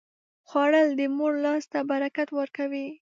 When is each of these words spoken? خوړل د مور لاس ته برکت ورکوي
خوړل 0.49 0.87
د 0.99 1.01
مور 1.17 1.33
لاس 1.45 1.63
ته 1.71 1.79
برکت 1.91 2.27
ورکوي 2.39 2.87